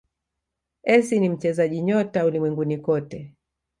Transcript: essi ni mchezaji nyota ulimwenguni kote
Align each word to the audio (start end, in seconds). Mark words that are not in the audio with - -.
essi 0.83 1.19
ni 1.19 1.29
mchezaji 1.29 1.81
nyota 1.81 2.25
ulimwenguni 2.25 2.77
kote 2.77 3.33